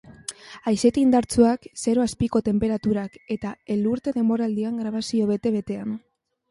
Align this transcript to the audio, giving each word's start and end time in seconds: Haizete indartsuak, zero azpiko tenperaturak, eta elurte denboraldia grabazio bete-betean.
Haizete 0.69 1.01
indartsuak, 1.07 1.67
zero 1.83 2.05
azpiko 2.05 2.43
tenperaturak, 2.49 3.21
eta 3.37 3.55
elurte 3.77 4.19
denboraldia 4.19 4.75
grabazio 4.83 5.35
bete-betean. 5.37 5.97